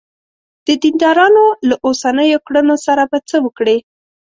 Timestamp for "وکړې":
3.45-3.77